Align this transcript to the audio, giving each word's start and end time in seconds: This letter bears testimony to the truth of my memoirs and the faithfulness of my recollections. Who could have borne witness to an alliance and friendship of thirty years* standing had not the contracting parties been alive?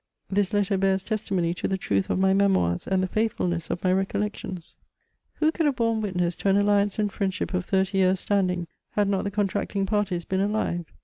This 0.31 0.51
letter 0.51 0.79
bears 0.79 1.03
testimony 1.03 1.53
to 1.53 1.67
the 1.67 1.77
truth 1.77 2.09
of 2.09 2.17
my 2.17 2.33
memoirs 2.33 2.87
and 2.87 3.03
the 3.03 3.07
faithfulness 3.07 3.69
of 3.69 3.83
my 3.83 3.93
recollections. 3.93 4.75
Who 5.35 5.51
could 5.51 5.67
have 5.67 5.75
borne 5.75 6.01
witness 6.01 6.35
to 6.37 6.49
an 6.49 6.57
alliance 6.57 6.97
and 6.97 7.11
friendship 7.13 7.53
of 7.53 7.65
thirty 7.65 7.99
years* 7.99 8.19
standing 8.19 8.65
had 8.93 9.07
not 9.07 9.25
the 9.25 9.29
contracting 9.29 9.85
parties 9.85 10.25
been 10.25 10.41
alive? 10.41 10.91